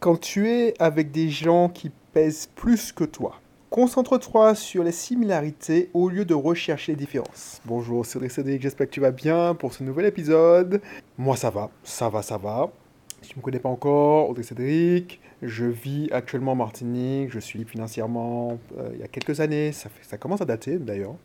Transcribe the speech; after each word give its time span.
quand 0.00 0.20
tu 0.20 0.48
es 0.48 0.74
avec 0.78 1.10
des 1.10 1.28
gens 1.28 1.68
qui 1.68 1.90
pèsent 2.12 2.48
plus 2.54 2.92
que 2.92 3.04
toi, 3.04 3.40
concentre-toi 3.70 4.54
sur 4.54 4.84
les 4.84 4.92
similarités 4.92 5.90
au 5.92 6.08
lieu 6.08 6.24
de 6.24 6.34
rechercher 6.34 6.92
les 6.92 6.96
différences. 6.96 7.60
Bonjour, 7.64 8.06
c'est 8.06 8.28
Cédric, 8.28 8.62
j'espère 8.62 8.86
que 8.86 8.92
tu 8.92 9.00
vas 9.00 9.10
bien 9.10 9.54
pour 9.54 9.72
ce 9.72 9.82
nouvel 9.82 10.06
épisode. 10.06 10.80
Moi 11.16 11.36
ça 11.36 11.50
va, 11.50 11.70
ça 11.82 12.08
va, 12.08 12.22
ça 12.22 12.38
va. 12.38 12.70
Si 13.22 13.30
tu 13.30 13.34
ne 13.34 13.40
me 13.40 13.44
connais 13.44 13.58
pas 13.58 13.68
encore, 13.68 14.30
Audrey 14.30 14.44
Cédric, 14.44 15.20
je 15.42 15.64
vis 15.64 16.08
actuellement 16.12 16.52
en 16.52 16.56
Martinique, 16.56 17.30
je 17.32 17.40
suis 17.40 17.58
libre 17.58 17.70
financièrement 17.70 18.58
euh, 18.78 18.90
il 18.94 19.00
y 19.00 19.02
a 19.02 19.08
quelques 19.08 19.40
années, 19.40 19.72
ça, 19.72 20.16
commence 20.18 20.40
à 20.40 20.44
dater 20.44 20.78
d'ailleurs. 20.78 21.16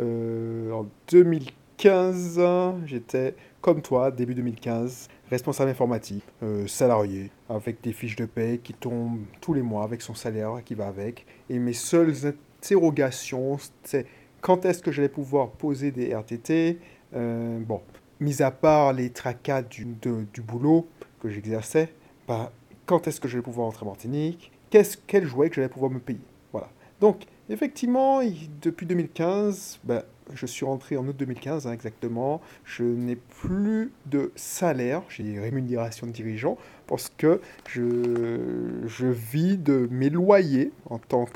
Euh, 0.00 0.70
en 0.72 0.86
2015, 1.10 1.52
j'étais 1.78 3.34
comme 3.60 3.82
toi, 3.82 4.10
début 4.10 4.34
2015, 4.34 5.08
responsable 5.30 5.70
informatique, 5.70 6.24
euh, 6.42 6.66
salarié, 6.66 7.30
avec 7.48 7.82
des 7.82 7.92
fiches 7.92 8.16
de 8.16 8.26
paie 8.26 8.60
qui 8.62 8.72
tombent 8.72 9.24
tous 9.40 9.54
les 9.54 9.62
mois 9.62 9.84
avec 9.84 10.02
son 10.02 10.14
salaire 10.14 10.62
qui 10.64 10.74
va 10.74 10.86
avec. 10.86 11.26
Et 11.50 11.58
mes 11.58 11.72
seules 11.72 12.14
interrogations, 12.26 13.58
c'est 13.82 14.06
quand 14.40 14.64
est-ce 14.64 14.82
que 14.82 14.92
j'allais 14.92 15.08
pouvoir 15.08 15.50
poser 15.50 15.90
des 15.90 16.14
RTT 16.14 16.78
euh, 17.14 17.58
Bon, 17.60 17.80
mis 18.20 18.42
à 18.42 18.50
part 18.50 18.92
les 18.92 19.10
tracas 19.10 19.62
du, 19.62 19.84
du 19.84 20.40
boulot 20.40 20.86
que 21.20 21.28
j'exerçais, 21.28 21.92
bah, 22.28 22.52
quand 22.86 23.08
est-ce 23.08 23.20
que 23.20 23.28
j'allais 23.28 23.42
pouvoir 23.42 23.66
rentrer 23.66 23.84
en 23.84 23.88
Martinique? 23.88 24.52
Qu'est-ce, 24.70 24.96
Quel 25.06 25.26
jouet 25.26 25.48
que 25.48 25.56
j'allais 25.56 25.68
pouvoir 25.68 25.90
me 25.90 25.98
payer? 25.98 26.20
Voilà. 26.52 26.68
Donc, 27.00 27.24
effectivement, 27.48 28.20
depuis 28.62 28.86
2015, 28.86 29.80
bah, 29.84 30.04
je 30.34 30.46
suis 30.46 30.64
rentré 30.64 30.96
en 30.96 31.06
août 31.06 31.16
2015 31.16 31.66
hein, 31.66 31.72
exactement. 31.72 32.40
Je 32.64 32.82
n'ai 32.82 33.16
plus 33.16 33.92
de 34.06 34.32
salaire, 34.36 35.02
j'ai 35.08 35.38
rémunération 35.38 36.06
de 36.06 36.12
dirigeant 36.12 36.56
parce 36.86 37.10
que 37.16 37.40
je, 37.68 38.82
je 38.86 39.06
vis 39.06 39.56
de 39.58 39.88
mes 39.90 40.10
loyers 40.10 40.72
en 40.88 40.98
tant 40.98 41.26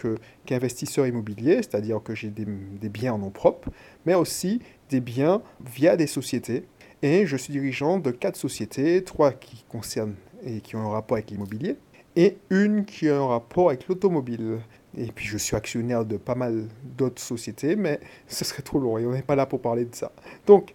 qu'investisseur 0.47 1.06
immobilier, 1.06 1.56
c'est-à-dire 1.56 2.03
que 2.03 2.14
j'ai 2.14 2.31
des, 2.31 2.47
des, 2.47 2.89
biens 2.89 3.14
en 3.14 3.19
nom 3.19 3.31
propre, 3.31 3.69
mais 4.06 4.14
aussi 4.14 4.61
des 4.89 5.01
biens 5.01 5.42
via 5.64 5.97
des 5.97 6.07
sociétés. 6.07 6.64
Et 7.03 7.27
je 7.27 7.36
suis 7.36 7.53
dirigeant 7.53 7.98
de 7.98 8.11
quatre 8.11 8.36
sociétés, 8.36 9.03
trois 9.05 9.33
qui 9.33 9.64
concernent 9.69 10.17
et 10.45 10.61
qui 10.61 10.77
ont 10.77 10.81
un 10.81 10.91
rapport 10.91 11.17
avec 11.17 11.31
l'immobilier, 11.31 11.77
et 12.17 12.39
une 12.51 12.84
qui 12.84 13.09
a 13.09 13.19
un 13.19 13.27
rapport 13.27 13.69
avec 13.69 13.89
l'automobile. 13.89 14.59
Et 14.96 15.12
puis 15.12 15.27
je 15.27 15.38
suis 15.38 15.56
actionnaire 15.56 16.05
de 16.05 16.16
pas 16.16 16.34
mal 16.34 16.64
d'autres 16.96 17.22
sociétés, 17.22 17.77
mais 17.77 18.00
ce 18.28 18.44
serait 18.44 18.62
trop 18.62 18.78
long 18.78 18.98
et 18.98 19.06
on 19.06 19.12
n'est 19.12 19.22
pas 19.22 19.36
là 19.36 19.46
pour 19.46 19.60
parler 19.60 19.84
de 19.84 19.94
ça. 19.94 20.12
Donc, 20.46 20.74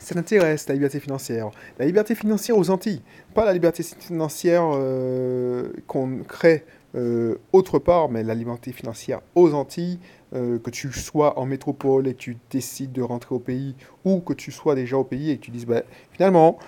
ça 0.00 0.14
t'intéresse, 0.14 0.66
la 0.66 0.74
liberté 0.74 0.98
financière. 0.98 1.50
La 1.78 1.84
liberté 1.84 2.14
financière 2.14 2.56
aux 2.56 2.70
Antilles, 2.70 3.02
pas 3.34 3.44
la 3.44 3.52
liberté 3.52 3.82
financière 3.82 4.62
euh, 4.72 5.70
qu'on 5.86 6.22
crée 6.26 6.64
euh, 6.96 7.36
autre 7.52 7.78
part, 7.78 8.08
mais 8.08 8.22
la 8.22 8.34
liberté 8.34 8.72
financière 8.72 9.20
aux 9.34 9.52
Antilles, 9.52 9.98
euh, 10.34 10.58
que 10.58 10.70
tu 10.70 10.90
sois 10.90 11.38
en 11.38 11.44
métropole 11.44 12.08
et 12.08 12.14
que 12.14 12.18
tu 12.18 12.38
décides 12.50 12.92
de 12.92 13.02
rentrer 13.02 13.34
au 13.34 13.38
pays, 13.38 13.76
ou 14.04 14.20
que 14.20 14.32
tu 14.32 14.50
sois 14.50 14.74
déjà 14.74 14.96
au 14.96 15.04
pays 15.04 15.30
et 15.30 15.36
que 15.36 15.42
tu 15.42 15.50
dises, 15.50 15.66
bah, 15.66 15.82
finalement, 16.12 16.58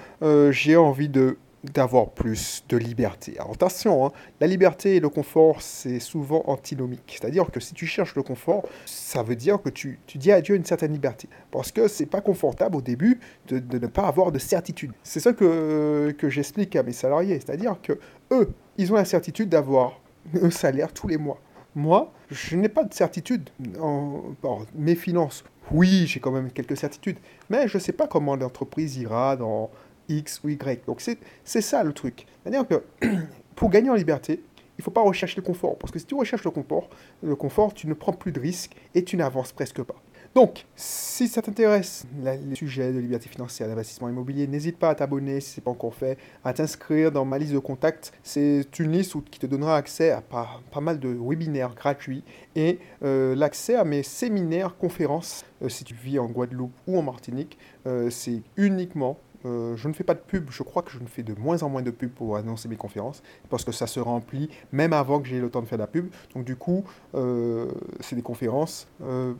j'ai 0.50 0.76
envie 0.76 1.08
de 1.08 1.38
d'avoir 1.64 2.10
plus 2.10 2.64
de 2.68 2.76
liberté. 2.76 3.36
Alors 3.38 3.52
attention, 3.52 4.06
hein, 4.06 4.12
la 4.40 4.46
liberté 4.46 4.96
et 4.96 5.00
le 5.00 5.08
confort, 5.08 5.62
c'est 5.62 6.00
souvent 6.00 6.42
antinomique. 6.46 7.18
C'est-à-dire 7.20 7.50
que 7.50 7.60
si 7.60 7.72
tu 7.72 7.86
cherches 7.86 8.14
le 8.16 8.22
confort, 8.22 8.68
ça 8.84 9.22
veut 9.22 9.36
dire 9.36 9.62
que 9.62 9.68
tu, 9.68 10.00
tu 10.06 10.18
dis 10.18 10.32
à 10.32 10.40
une 10.48 10.64
certaine 10.64 10.92
liberté. 10.92 11.28
Parce 11.50 11.70
que 11.70 11.86
c'est 11.86 12.06
pas 12.06 12.20
confortable 12.20 12.76
au 12.76 12.82
début 12.82 13.20
de, 13.48 13.58
de, 13.58 13.78
ne 13.78 13.86
pas 13.86 14.06
avoir 14.06 14.32
de 14.32 14.38
certitude. 14.38 14.92
C'est 15.02 15.20
ça 15.20 15.32
que, 15.32 16.14
que 16.18 16.28
j'explique 16.28 16.74
à 16.74 16.82
mes 16.82 16.92
salariés. 16.92 17.34
C'est-à-dire 17.34 17.76
que 17.80 17.98
eux, 18.32 18.50
ils 18.76 18.92
ont 18.92 18.96
la 18.96 19.04
certitude 19.04 19.48
d'avoir 19.48 20.00
un 20.40 20.50
salaire 20.50 20.92
tous 20.92 21.06
les 21.06 21.16
mois. 21.16 21.40
Moi, 21.74 22.12
je 22.30 22.56
n'ai 22.56 22.68
pas 22.68 22.84
de 22.84 22.92
certitude 22.92 23.48
en, 23.80 24.22
en 24.42 24.60
mes 24.74 24.94
finances. 24.94 25.44
Oui, 25.70 26.06
j'ai 26.06 26.20
quand 26.20 26.32
même 26.32 26.50
quelques 26.50 26.76
certitudes, 26.76 27.18
mais 27.48 27.68
je 27.68 27.78
ne 27.78 27.82
sais 27.82 27.92
pas 27.92 28.06
comment 28.06 28.36
l'entreprise 28.36 28.96
ira 28.96 29.36
dans 29.36 29.70
X 30.08 30.40
ou 30.44 30.48
Y. 30.48 30.84
Donc 30.86 31.00
c'est 31.00 31.60
ça 31.60 31.82
le 31.84 31.92
truc. 31.92 32.26
C'est-à-dire 32.42 32.66
que 32.66 32.82
pour 33.54 33.70
gagner 33.70 33.90
en 33.90 33.94
liberté, 33.94 34.42
il 34.78 34.80
ne 34.80 34.84
faut 34.84 34.90
pas 34.90 35.02
rechercher 35.02 35.36
le 35.36 35.42
confort. 35.42 35.78
Parce 35.78 35.92
que 35.92 35.98
si 35.98 36.06
tu 36.06 36.14
recherches 36.14 36.44
le 36.44 36.50
confort, 36.50 36.88
le 37.22 37.36
confort, 37.36 37.74
tu 37.74 37.86
ne 37.86 37.94
prends 37.94 38.12
plus 38.12 38.32
de 38.32 38.40
risques 38.40 38.74
et 38.94 39.04
tu 39.04 39.16
n'avances 39.16 39.52
presque 39.52 39.82
pas. 39.82 39.96
Donc, 40.34 40.64
si 40.76 41.28
ça 41.28 41.42
t'intéresse, 41.42 42.06
les 42.22 42.54
sujets 42.54 42.90
de 42.90 42.98
liberté 42.98 43.28
financière, 43.28 43.68
d'investissement 43.68 44.08
immobilier, 44.08 44.46
n'hésite 44.46 44.78
pas 44.78 44.88
à 44.88 44.94
t'abonner 44.94 45.40
si 45.40 45.50
ce 45.50 45.60
n'est 45.60 45.64
pas 45.64 45.70
encore 45.70 45.94
fait, 45.94 46.16
à 46.42 46.54
t'inscrire 46.54 47.12
dans 47.12 47.26
ma 47.26 47.36
liste 47.36 47.52
de 47.52 47.58
contacts. 47.58 48.12
C'est 48.22 48.66
une 48.78 48.92
liste 48.92 49.14
qui 49.30 49.38
te 49.38 49.44
donnera 49.44 49.76
accès 49.76 50.10
à 50.10 50.22
pas, 50.22 50.62
pas 50.70 50.80
mal 50.80 50.98
de 50.98 51.14
webinaires 51.20 51.74
gratuits 51.74 52.24
et 52.56 52.78
euh, 53.04 53.34
l'accès 53.34 53.74
à 53.74 53.84
mes 53.84 54.02
séminaires, 54.02 54.78
conférences, 54.78 55.44
euh, 55.62 55.68
si 55.68 55.84
tu 55.84 55.94
vis 55.94 56.18
en 56.18 56.28
Guadeloupe 56.28 56.72
ou 56.86 56.98
en 56.98 57.02
Martinique. 57.02 57.58
Euh, 57.86 58.08
c'est 58.08 58.40
uniquement 58.56 59.18
euh, 59.44 59.76
je 59.76 59.88
ne 59.88 59.92
fais 59.92 60.04
pas 60.04 60.14
de 60.14 60.20
pub, 60.20 60.50
je 60.50 60.62
crois 60.62 60.82
que 60.82 60.90
je 60.90 60.98
ne 60.98 61.06
fais 61.06 61.22
de 61.22 61.34
moins 61.34 61.62
en 61.62 61.68
moins 61.68 61.82
de 61.82 61.90
pub 61.90 62.10
pour 62.10 62.36
annoncer 62.36 62.68
mes 62.68 62.76
conférences, 62.76 63.22
parce 63.50 63.64
que 63.64 63.72
ça 63.72 63.86
se 63.86 64.00
remplit 64.00 64.50
même 64.72 64.92
avant 64.92 65.20
que 65.20 65.28
j'ai 65.28 65.40
le 65.40 65.50
temps 65.50 65.62
de 65.62 65.66
faire 65.66 65.78
de 65.78 65.82
la 65.82 65.88
pub. 65.88 66.10
Donc 66.34 66.44
du 66.44 66.56
coup, 66.56 66.84
euh, 67.14 67.70
c'est 68.00 68.16
des 68.16 68.22
conférences 68.22 68.88
euh, 69.02 69.34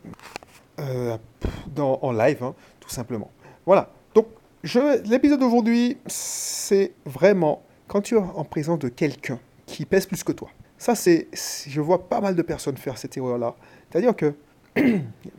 en 1.79 2.13
live, 2.13 2.43
hein, 2.43 2.55
tout 2.81 2.91
simplement. 2.91 3.31
Voilà. 3.67 3.91
Donc 4.15 4.27
l'épisode 5.05 5.41
d'aujourd'hui, 5.41 5.99
c'est 6.07 6.93
vraiment 7.05 7.63
quand 7.87 8.01
tu 8.01 8.17
es 8.17 8.19
en 8.19 8.45
présence 8.45 8.79
de 8.79 8.89
quelqu'un 8.89 9.39
qui 9.67 9.85
pèse 9.85 10.07
plus 10.07 10.25
que 10.25 10.33
toi. 10.33 10.49
Ça, 10.79 10.95
c'est, 10.97 11.29
je 11.69 11.81
vois 11.81 12.09
pas 12.09 12.21
mal 12.21 12.35
de 12.35 12.43
personnes 12.43 12.77
faire 12.77 12.99
cette 12.99 13.17
erreur-là. 13.17 13.55
C'est-à-dire 13.91 14.17
que, 14.17 14.35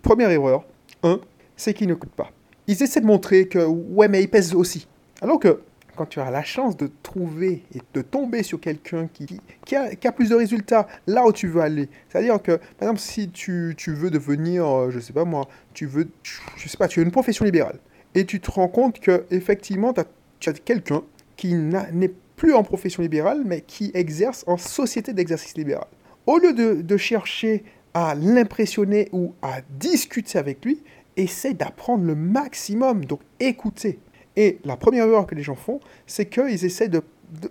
première 0.02 0.30
erreur, 0.30 0.64
un, 1.04 1.20
c'est 1.58 1.74
qu'ils 1.74 1.90
ne 1.90 1.96
coûtent 1.96 2.16
pas 2.16 2.32
ils 2.68 2.82
essaient 2.82 3.02
de 3.02 3.06
montrer 3.06 3.48
que, 3.48 3.60
ouais, 3.60 4.08
mais 4.08 4.22
ils 4.22 4.30
pèsent 4.30 4.54
aussi. 4.54 4.88
Alors 5.22 5.40
que 5.40 5.60
quand 5.96 6.06
tu 6.06 6.20
as 6.20 6.32
la 6.32 6.44
chance 6.44 6.76
de 6.76 6.90
trouver 7.04 7.64
et 7.76 7.80
de 7.94 8.02
tomber 8.02 8.44
sur 8.44 8.60
quelqu'un 8.60 9.08
qui, 9.08 9.40
qui, 9.66 9.76
a, 9.76 9.96
qui, 9.96 10.08
a, 10.08 10.12
plus 10.12 10.30
de 10.30 10.36
résultats 10.36 10.88
là 11.08 11.26
où 11.26 11.32
tu 11.32 11.48
veux 11.48 11.62
aller, 11.62 11.88
c'est-à-dire 12.10 12.42
que, 12.42 12.54
par 12.54 12.90
exemple, 12.90 13.00
si 13.00 13.30
tu, 13.30 13.76
tu, 13.78 13.94
veux 13.94 14.10
devenir, 14.10 14.66
euh, 14.66 14.90
je 14.90 15.00
sais 15.00 15.14
pas 15.14 15.26
moi, 15.26 15.48
tu 15.74 15.86
veux, 15.86 16.10
je 16.58 16.68
sais 16.68 16.78
pas, 16.78 16.88
tu 16.88 17.00
as 17.00 17.04
une 17.04 17.12
profession 17.12 17.46
libérale, 17.46 17.80
et 18.16 18.26
tu 18.26 18.40
te 18.40 18.50
rends 18.50 18.68
compte 18.68 19.00
que 19.00 19.26
effectivement, 19.30 19.94
tu 20.40 20.50
as 20.50 20.54
quelqu'un 20.54 21.04
qui 21.36 21.54
n'est 21.54 22.12
plus 22.36 22.54
en 22.54 22.64
profession 22.64 23.04
libérale, 23.04 23.44
mais 23.46 23.62
qui 23.62 23.92
exerce 23.94 24.44
en 24.48 24.58
société 24.58 25.14
d'exercice 25.14 25.56
libéral. 25.56 25.88
Au 26.26 26.38
lieu 26.38 26.54
de, 26.54 26.82
de 26.82 26.98
chercher 26.98 27.64
à 27.94 28.16
l'impressionner 28.16 29.10
ou 29.12 29.34
à 29.42 29.62
discuter 29.80 30.40
avec 30.40 30.66
lui, 30.66 30.82
essaie 31.18 31.54
d'apprendre 31.54 32.06
le 32.06 32.16
maximum, 32.16 33.06
donc 33.06 33.22
écouter. 33.40 34.00
Et 34.36 34.60
la 34.64 34.78
première 34.78 35.06
erreur 35.06 35.28
que 35.28 35.36
les 35.36 35.44
gens 35.44 35.56
font, 35.56 35.80
c'est 36.08 36.26
qu'ils 36.26 36.66
essaient 36.66 36.90
de, 36.90 37.02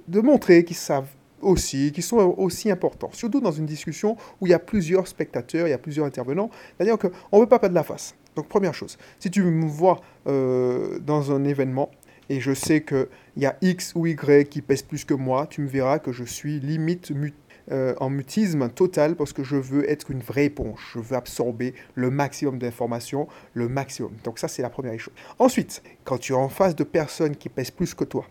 de, 0.09 0.21
montrer 0.21 0.65
qu'ils 0.65 0.77
savent 0.77 1.09
aussi, 1.41 1.93
qu'ils 1.93 2.03
sont 2.03 2.17
aussi 2.17 2.71
importants. 2.71 3.11
Surtout 3.13 3.41
dans 3.41 3.53
une 3.53 3.67
discussion 3.67 4.17
où 4.41 4.47
il 4.47 4.51
y 4.51 4.55
a 4.55 4.59
plusieurs 4.59 5.07
spectateurs, 5.07 5.67
il 5.67 5.71
y 5.71 5.75
a 5.75 5.79
plusieurs 5.79 6.07
intervenants. 6.07 6.51
C'est-à-dire 6.77 6.99
qu'on 6.99 7.37
ne 7.37 7.41
veut 7.41 7.49
pas 7.49 7.59
perdre 7.59 7.75
la 7.75 7.85
face. 7.85 8.15
Donc 8.35 8.49
première 8.49 8.75
chose, 8.75 8.97
si 9.19 9.31
tu 9.31 9.43
me 9.43 9.67
vois 9.67 10.01
euh, 10.27 10.99
dans 11.01 11.33
un 11.33 11.45
événement 11.45 11.91
et 12.29 12.41
je 12.41 12.55
sais 12.55 12.83
qu'il 12.83 13.09
y 13.37 13.45
a 13.45 13.57
X 13.61 13.93
ou 13.95 14.07
Y 14.07 14.49
qui 14.49 14.63
pèsent 14.63 14.83
plus 14.83 15.05
que 15.05 15.13
moi, 15.13 15.47
tu 15.47 15.61
me 15.61 15.69
verras 15.69 15.99
que 15.99 16.13
je 16.13 16.25
suis 16.25 16.61
limite 16.61 17.11
mut 17.11 17.35
euh, 17.71 17.95
en 18.01 18.11
mutisme 18.11 18.69
total 18.71 19.15
parce 19.15 19.33
que 19.33 19.45
je 19.45 19.57
veux 19.57 19.89
être 19.89 20.11
une 20.11 20.21
vraie 20.21 20.47
éponge. 20.47 20.81
Je 20.95 20.99
veux 20.99 21.17
absorber 21.17 21.75
le 21.95 22.11
maximum 22.11 22.59
d'informations, 22.59 23.29
le 23.55 23.69
maximum. 23.69 24.13
Donc 24.25 24.39
ça, 24.39 24.49
c'est 24.49 24.63
la 24.63 24.71
première 24.71 24.99
chose. 24.99 25.15
Ensuite, 25.39 25.83
quand 26.05 26.19
tu 26.19 26.33
es 26.33 26.37
en 26.37 26.49
face 26.49 26.75
de 26.75 26.85
personnes 26.85 27.37
qui 27.37 27.49
pèsent 27.49 27.71
plus 27.71 27.95
que 27.95 28.05
toi, 28.05 28.27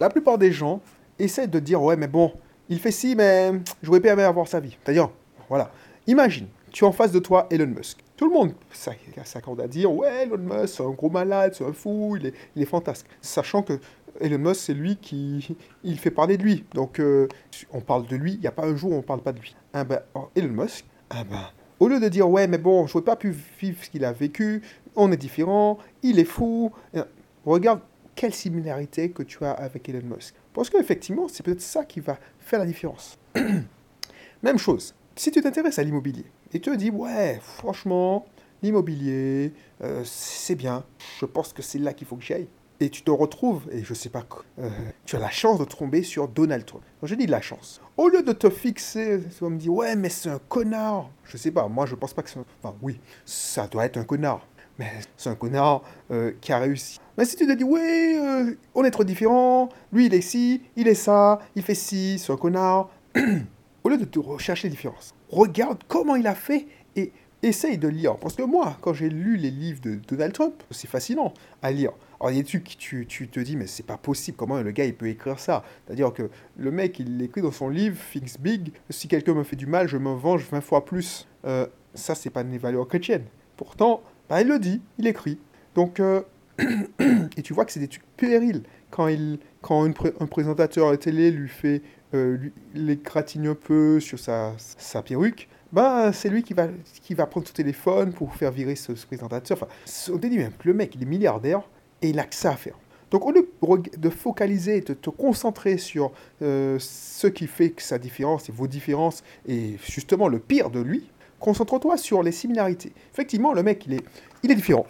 la 0.00 0.08
plupart 0.08 0.38
des 0.38 0.52
gens 0.52 0.80
essaient 1.18 1.46
de 1.46 1.58
dire, 1.58 1.82
ouais, 1.82 1.96
mais 1.96 2.08
bon, 2.08 2.32
il 2.68 2.80
fait 2.80 2.90
ci, 2.90 3.14
mais 3.16 3.52
je 3.82 3.86
voudrais 3.86 4.00
bien 4.14 4.26
avoir 4.26 4.48
sa 4.48 4.60
vie. 4.60 4.76
C'est-à-dire, 4.82 5.10
voilà. 5.48 5.70
Imagine, 6.06 6.48
tu 6.72 6.84
es 6.84 6.86
en 6.86 6.92
face 6.92 7.12
de 7.12 7.18
toi 7.18 7.46
Elon 7.50 7.66
Musk. 7.66 7.98
Tout 8.16 8.28
le 8.28 8.32
monde 8.32 8.52
s'accorde 8.72 9.60
à 9.60 9.68
dire, 9.68 9.92
ouais, 9.92 10.24
Elon 10.24 10.38
Musk, 10.38 10.74
c'est 10.76 10.82
un 10.82 10.90
gros 10.90 11.10
malade, 11.10 11.54
c'est 11.54 11.64
un 11.64 11.72
fou, 11.72 12.16
il 12.18 12.26
est, 12.26 12.34
il 12.54 12.62
est 12.62 12.66
fantastique. 12.66 13.10
Sachant 13.20 13.62
que 13.62 13.78
Elon 14.20 14.38
Musk, 14.38 14.60
c'est 14.60 14.74
lui 14.74 14.96
qui 14.96 15.56
il 15.84 15.98
fait 15.98 16.10
parler 16.10 16.36
de 16.36 16.42
lui. 16.42 16.64
Donc, 16.74 17.00
euh, 17.00 17.28
on 17.72 17.80
parle 17.80 18.06
de 18.06 18.16
lui, 18.16 18.34
il 18.34 18.40
n'y 18.40 18.46
a 18.46 18.52
pas 18.52 18.66
un 18.66 18.76
jour 18.76 18.90
où 18.90 18.94
on 18.94 18.98
ne 18.98 19.02
parle 19.02 19.22
pas 19.22 19.32
de 19.32 19.40
lui. 19.40 19.56
Ah 19.72 19.84
ben, 19.84 20.00
oh, 20.14 20.28
Elon 20.34 20.62
Musk, 20.62 20.84
ah 21.10 21.24
ben, 21.24 21.50
au 21.78 21.88
lieu 21.88 22.00
de 22.00 22.08
dire, 22.08 22.28
ouais, 22.28 22.46
mais 22.46 22.58
bon, 22.58 22.86
je 22.86 22.96
ne 22.96 23.02
pas 23.02 23.16
pu 23.16 23.34
vivre 23.60 23.82
ce 23.82 23.90
qu'il 23.90 24.04
a 24.04 24.12
vécu, 24.12 24.62
on 24.94 25.12
est 25.12 25.16
différent, 25.16 25.78
il 26.02 26.18
est 26.18 26.24
fou, 26.24 26.72
euh, 26.94 27.04
regarde 27.44 27.80
quelle 28.14 28.34
similarité 28.34 29.10
que 29.10 29.22
tu 29.22 29.44
as 29.44 29.52
avec 29.52 29.88
Elon 29.88 30.16
Musk. 30.16 30.34
Parce 30.54 30.70
qu'effectivement, 30.70 31.28
c'est 31.28 31.42
peut-être 31.42 31.60
ça 31.60 31.84
qui 31.84 32.00
va 32.00 32.18
faire 32.40 32.58
la 32.58 32.66
différence. 32.66 33.18
Même 34.42 34.58
chose, 34.58 34.94
si 35.14 35.30
tu 35.30 35.40
t'intéresses 35.40 35.78
à 35.78 35.82
l'immobilier 35.82 36.24
et 36.52 36.60
tu 36.60 36.70
te 36.70 36.76
dis, 36.76 36.90
ouais, 36.90 37.38
franchement, 37.42 38.26
l'immobilier, 38.62 39.52
euh, 39.82 40.02
c'est 40.04 40.54
bien, 40.54 40.84
je 41.20 41.26
pense 41.26 41.52
que 41.52 41.62
c'est 41.62 41.78
là 41.78 41.92
qu'il 41.92 42.06
faut 42.06 42.16
que 42.16 42.24
j'aille 42.24 42.48
et 42.80 42.90
tu 42.90 43.02
te 43.02 43.10
retrouves, 43.10 43.62
et 43.70 43.82
je 43.82 43.94
sais 43.94 44.08
pas, 44.08 44.24
euh, 44.58 44.68
tu 45.04 45.16
as 45.16 45.18
la 45.18 45.30
chance 45.30 45.58
de 45.58 45.64
tomber 45.64 46.02
sur 46.02 46.28
Donald 46.28 46.64
Trump. 46.64 46.84
Dit 47.02 47.26
de 47.26 47.30
la 47.30 47.40
chance. 47.40 47.80
Au 47.96 48.08
lieu 48.08 48.22
de 48.22 48.32
te 48.32 48.50
fixer, 48.50 49.20
tu 49.20 49.44
vas 49.44 49.48
me 49.48 49.58
dire, 49.58 49.72
ouais, 49.72 49.94
mais 49.94 50.08
c'est 50.08 50.28
un 50.28 50.40
connard. 50.48 51.08
Je 51.24 51.36
sais 51.36 51.50
pas, 51.50 51.68
moi 51.68 51.86
je 51.86 51.94
pense 51.94 52.12
pas 52.12 52.22
que 52.22 52.30
c'est 52.30 52.38
un... 52.38 52.44
Enfin 52.62 52.74
oui, 52.82 53.00
ça 53.24 53.68
doit 53.68 53.84
être 53.84 53.96
un 53.96 54.04
connard. 54.04 54.46
Mais 54.78 54.90
c'est 55.16 55.30
un 55.30 55.34
connard 55.36 55.82
euh, 56.10 56.32
qui 56.40 56.52
a 56.52 56.58
réussi. 56.58 56.98
Mais 57.16 57.24
si 57.24 57.36
tu 57.36 57.46
te 57.46 57.52
dis, 57.52 57.64
ouais, 57.64 58.18
euh, 58.18 58.54
on 58.74 58.84
est 58.84 58.90
trop 58.90 59.04
différents, 59.04 59.70
lui 59.92 60.06
il 60.06 60.14
est 60.14 60.20
ci, 60.20 60.62
il 60.74 60.88
est 60.88 60.94
ça, 60.94 61.38
il 61.54 61.62
fait 61.62 61.74
ci, 61.74 62.18
c'est 62.18 62.32
un 62.32 62.36
connard. 62.36 62.90
Au 63.84 63.88
lieu 63.88 63.96
de 63.96 64.04
te 64.04 64.18
rechercher 64.18 64.68
les 64.68 64.72
différences, 64.72 65.14
regarde 65.30 65.78
comment 65.86 66.16
il 66.16 66.26
a 66.26 66.34
fait 66.34 66.66
et 66.96 67.12
essaye 67.42 67.78
de 67.78 67.88
lire. 67.88 68.16
Parce 68.16 68.34
que 68.34 68.42
moi, 68.42 68.76
quand 68.80 68.92
j'ai 68.92 69.08
lu 69.08 69.36
les 69.36 69.50
livres 69.50 69.80
de 69.80 69.96
Donald 70.08 70.32
Trump, 70.32 70.62
c'est 70.70 70.88
fascinant 70.88 71.32
à 71.62 71.70
lire. 71.70 71.92
Alors, 72.20 72.30
il 72.30 72.36
y 72.36 72.40
a 72.40 72.42
des 72.42 72.48
trucs 72.48 72.64
qui 72.64 72.76
tu, 72.76 73.06
tu 73.06 73.28
te 73.28 73.40
dis, 73.40 73.56
mais 73.56 73.66
c'est 73.66 73.84
pas 73.84 73.98
possible, 73.98 74.36
comment 74.36 74.60
le 74.60 74.70
gars 74.70 74.84
il 74.84 74.94
peut 74.94 75.08
écrire 75.08 75.38
ça? 75.38 75.62
C'est-à-dire 75.86 76.12
que 76.12 76.30
le 76.56 76.70
mec, 76.70 76.98
il 76.98 77.20
écrit 77.22 77.42
dans 77.42 77.52
son 77.52 77.68
livre, 77.68 77.96
Fix 77.96 78.38
Big, 78.38 78.72
si 78.90 79.08
quelqu'un 79.08 79.34
me 79.34 79.42
fait 79.42 79.56
du 79.56 79.66
mal, 79.66 79.88
je 79.88 79.98
me 79.98 80.10
venge 80.10 80.46
20 80.50 80.60
fois 80.60 80.84
plus. 80.84 81.28
Euh, 81.44 81.66
ça, 81.94 82.14
c'est 82.14 82.30
pas 82.30 82.40
une 82.40 82.56
valeur 82.58 82.88
chrétienne. 82.88 83.24
Pourtant, 83.56 84.02
bah, 84.28 84.40
il 84.40 84.48
le 84.48 84.58
dit, 84.58 84.80
il 84.98 85.06
écrit. 85.06 85.38
Donc, 85.74 86.00
euh, 86.00 86.22
et 87.36 87.42
tu 87.42 87.52
vois 87.52 87.64
que 87.64 87.72
c'est 87.72 87.80
des 87.80 87.88
trucs 87.88 88.06
périls. 88.16 88.62
Quand, 88.90 89.08
il, 89.08 89.38
quand 89.60 89.84
un 89.84 90.26
présentateur 90.26 90.88
à 90.88 90.96
télé 90.96 91.30
lui 91.30 91.48
fait, 91.48 91.82
euh, 92.14 92.38
un 92.74 93.54
peu 93.54 94.00
sur 94.00 94.18
sa, 94.18 94.54
sa 94.56 95.02
perruque, 95.02 95.48
bah, 95.72 96.12
c'est 96.12 96.28
lui 96.28 96.42
qui 96.42 96.54
va, 96.54 96.68
qui 97.02 97.14
va 97.14 97.26
prendre 97.26 97.46
son 97.46 97.52
téléphone 97.52 98.12
pour 98.12 98.34
faire 98.34 98.50
virer 98.50 98.76
ce, 98.76 98.92
présentateur. 98.92 99.58
Enfin, 99.60 99.72
on 100.12 100.16
dit 100.16 100.38
même, 100.38 100.52
le 100.64 100.74
mec, 100.74 100.94
il 100.94 101.02
est 101.02 101.06
milliardaire 101.06 101.62
et 102.02 102.10
il 102.10 102.18
a 102.18 102.24
que 102.24 102.34
ça 102.34 102.52
à 102.52 102.56
faire. 102.56 102.78
Donc, 103.10 103.24
au 103.24 103.30
lieu 103.30 103.48
de 103.96 104.10
focaliser, 104.10 104.80
de 104.80 104.94
te 104.94 105.10
concentrer 105.10 105.78
sur 105.78 106.12
euh, 106.42 106.76
ce 106.80 107.26
qui 107.28 107.46
fait 107.46 107.70
que 107.70 107.82
sa 107.82 107.98
différence 107.98 108.48
et 108.48 108.52
vos 108.52 108.66
différences, 108.66 109.22
et 109.46 109.76
justement 109.84 110.28
le 110.28 110.40
pire 110.40 110.70
de 110.70 110.80
lui, 110.80 111.08
concentre-toi 111.38 111.96
sur 111.96 112.22
les 112.22 112.32
similarités. 112.32 112.92
Effectivement, 113.12 113.52
le 113.52 113.62
mec, 113.62 113.86
il 113.86 113.94
est, 113.94 114.04
il 114.42 114.50
est 114.50 114.56
différent. 114.56 114.86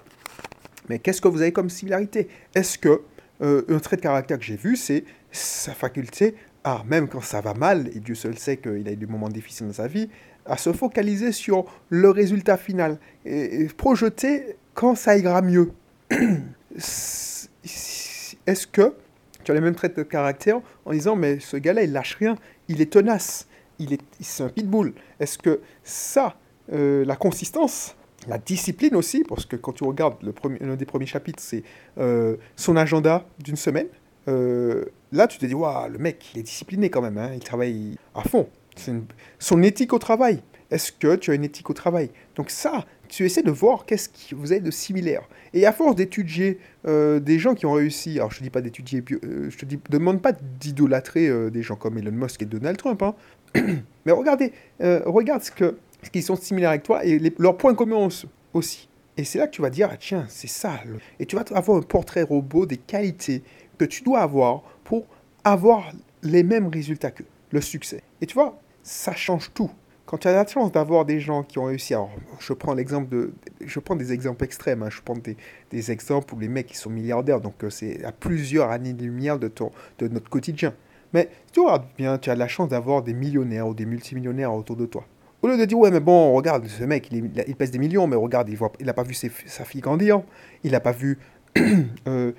Mais 0.88 0.98
qu'est-ce 0.98 1.20
que 1.20 1.28
vous 1.28 1.42
avez 1.42 1.52
comme 1.52 1.68
similarité? 1.68 2.28
Est-ce 2.54 2.78
que 2.78 3.02
euh, 3.42 3.64
un 3.68 3.78
trait 3.80 3.96
de 3.96 4.02
caractère 4.02 4.38
que 4.38 4.44
j'ai 4.44 4.56
vu, 4.56 4.76
c'est 4.76 5.04
sa 5.30 5.72
faculté 5.72 6.34
à, 6.64 6.82
même 6.86 7.08
quand 7.08 7.20
ça 7.20 7.40
va 7.40 7.54
mal, 7.54 7.90
et 7.94 8.00
Dieu 8.00 8.14
seul 8.14 8.38
sait 8.38 8.56
qu'il 8.56 8.88
a 8.88 8.92
eu 8.92 8.96
des 8.96 9.06
moments 9.06 9.28
difficiles 9.28 9.66
dans 9.66 9.72
sa 9.72 9.88
vie, 9.88 10.08
à 10.48 10.56
se 10.56 10.72
focaliser 10.72 11.32
sur 11.32 11.64
le 11.88 12.10
résultat 12.10 12.56
final 12.56 12.98
et, 13.24 13.66
projeter 13.76 14.56
quand 14.74 14.94
ça 14.94 15.16
ira 15.16 15.42
mieux. 15.42 15.72
Est-ce 18.46 18.66
que 18.66 18.94
tu 19.44 19.50
as 19.50 19.54
les 19.54 19.60
mêmes 19.60 19.74
traits 19.74 19.96
de 19.96 20.02
caractère 20.02 20.60
en 20.84 20.92
disant 20.92 21.16
mais 21.16 21.38
ce 21.40 21.56
gars-là 21.56 21.82
il 21.82 21.92
lâche 21.92 22.16
rien, 22.16 22.36
il 22.68 22.80
est 22.80 22.92
tenace, 22.92 23.46
il 23.78 23.92
est 23.92 24.00
c'est 24.20 24.42
un 24.42 24.48
pitbull. 24.48 24.92
Est-ce 25.20 25.38
que 25.38 25.60
ça, 25.82 26.36
euh, 26.72 27.04
la 27.04 27.16
consistance, 27.16 27.96
la 28.28 28.38
discipline 28.38 28.96
aussi, 28.96 29.24
parce 29.24 29.46
que 29.46 29.56
quand 29.56 29.72
tu 29.72 29.84
regardes 29.84 30.16
l'un 30.60 30.76
des 30.76 30.84
premiers 30.84 31.06
chapitres, 31.06 31.42
c'est 31.42 31.62
euh, 31.98 32.36
son 32.56 32.76
agenda 32.76 33.24
d'une 33.38 33.56
semaine. 33.56 33.86
Euh, 34.28 34.84
là, 35.12 35.26
tu 35.28 35.38
te 35.38 35.46
dis, 35.46 35.54
waouh, 35.54 35.88
le 35.88 35.98
mec, 35.98 36.32
il 36.34 36.40
est 36.40 36.42
discipliné 36.42 36.90
quand 36.90 37.02
même, 37.02 37.18
hein, 37.18 37.30
il 37.34 37.40
travaille 37.40 37.96
à 38.14 38.22
fond. 38.22 38.48
Son 39.38 39.62
éthique 39.62 39.92
au 39.92 39.98
travail. 39.98 40.42
Est-ce 40.70 40.90
que 40.90 41.14
tu 41.16 41.30
as 41.30 41.34
une 41.34 41.44
éthique 41.44 41.70
au 41.70 41.74
travail? 41.74 42.10
Donc 42.34 42.50
ça, 42.50 42.84
tu 43.08 43.24
essaies 43.24 43.42
de 43.42 43.50
voir 43.50 43.86
qu'est-ce 43.86 44.08
que 44.08 44.34
vous 44.34 44.52
avez 44.52 44.60
de 44.60 44.70
similaire. 44.70 45.22
Et 45.54 45.64
à 45.64 45.72
force 45.72 45.94
d'étudier 45.94 46.58
euh, 46.86 47.20
des 47.20 47.38
gens 47.38 47.54
qui 47.54 47.66
ont 47.66 47.72
réussi, 47.72 48.18
alors 48.18 48.32
je 48.32 48.40
ne 48.40 48.44
dis 48.44 48.50
pas 48.50 48.60
d'étudier, 48.60 49.02
euh, 49.10 49.48
je 49.48 49.56
te 49.56 49.64
dis, 49.64 49.78
demande 49.90 50.20
pas 50.20 50.32
d'idolâtrer 50.32 51.28
euh, 51.28 51.50
des 51.50 51.62
gens 51.62 51.76
comme 51.76 51.98
Elon 51.98 52.12
Musk 52.12 52.42
et 52.42 52.46
Donald 52.46 52.76
Trump, 52.76 53.02
hein. 53.02 53.14
mais 54.04 54.12
regardez, 54.12 54.52
regarde 54.80 55.42
ce 55.42 55.50
que 55.50 55.76
ce 56.02 56.10
qui 56.10 56.20
sont 56.20 56.36
similaires 56.36 56.70
avec 56.70 56.82
toi 56.82 57.04
et 57.04 57.18
leurs 57.38 57.56
points 57.56 57.74
communs 57.74 58.08
aussi. 58.52 58.88
Et 59.16 59.24
c'est 59.24 59.38
là 59.38 59.46
que 59.46 59.52
tu 59.52 59.62
vas 59.62 59.70
dire, 59.70 59.88
ah, 59.90 59.96
tiens, 59.96 60.26
c'est 60.28 60.48
ça. 60.48 60.78
Et 61.18 61.26
tu 61.26 61.36
vas 61.36 61.44
avoir 61.54 61.78
un 61.78 61.82
portrait 61.82 62.22
robot 62.22 62.66
des 62.66 62.76
qualités 62.76 63.42
que 63.78 63.84
tu 63.86 64.02
dois 64.02 64.20
avoir 64.20 64.62
pour 64.84 65.06
avoir 65.42 65.92
les 66.22 66.42
mêmes 66.42 66.68
résultats 66.68 67.10
que 67.10 67.22
le 67.50 67.60
succès. 67.60 68.02
Et 68.20 68.26
tu 68.26 68.34
vois, 68.34 68.58
ça 68.86 69.12
change 69.12 69.50
tout. 69.52 69.70
Quand 70.06 70.18
tu 70.18 70.28
as 70.28 70.32
la 70.32 70.46
chance 70.46 70.70
d'avoir 70.70 71.04
des 71.04 71.18
gens 71.18 71.42
qui 71.42 71.58
ont 71.58 71.64
réussi, 71.64 71.92
alors 71.92 72.10
je 72.38 72.52
prends 72.52 72.72
l'exemple 72.72 73.08
de, 73.08 73.32
je 73.60 73.80
prends 73.80 73.96
des 73.96 74.12
exemples 74.12 74.44
extrêmes, 74.44 74.84
hein. 74.84 74.90
je 74.90 75.00
prends 75.02 75.16
des, 75.16 75.36
des, 75.72 75.90
exemples 75.90 76.32
où 76.34 76.38
les 76.38 76.46
mecs 76.46 76.68
qui 76.68 76.76
sont 76.76 76.90
milliardaires, 76.90 77.40
donc 77.40 77.64
euh, 77.64 77.70
c'est 77.70 78.04
à 78.04 78.12
plusieurs 78.12 78.70
années-lumière 78.70 79.40
de, 79.40 79.50
de 79.98 80.08
notre 80.08 80.30
quotidien. 80.30 80.72
Mais 81.12 81.28
tu 81.52 81.58
regardes 81.58 81.86
bien, 81.98 82.18
tu 82.18 82.30
as 82.30 82.36
la 82.36 82.46
chance 82.46 82.68
d'avoir 82.68 83.02
des 83.02 83.14
millionnaires 83.14 83.66
ou 83.66 83.74
des 83.74 83.86
multimillionnaires 83.86 84.54
autour 84.54 84.76
de 84.76 84.86
toi. 84.86 85.04
Au 85.42 85.48
lieu 85.48 85.58
de 85.58 85.64
dire, 85.64 85.78
ouais, 85.78 85.90
mais 85.90 86.00
bon, 86.00 86.32
regarde, 86.34 86.66
ce 86.68 86.84
mec, 86.84 87.08
il, 87.10 87.30
il 87.48 87.56
pèse 87.56 87.72
des 87.72 87.78
millions, 87.78 88.06
mais 88.06 88.16
regarde, 88.16 88.48
il 88.48 88.58
n'a 88.58 88.70
il 88.78 88.92
pas 88.92 89.02
vu 89.02 89.14
sa 89.14 89.64
fille 89.64 89.80
grandir, 89.80 90.22
il 90.62 90.70
n'a 90.70 90.80
pas 90.80 90.92
vu 90.92 91.18
euh, 92.08 92.32